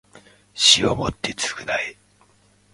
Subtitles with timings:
[0.55, 1.95] 死をもって償え